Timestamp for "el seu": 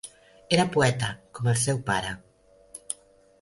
1.53-1.83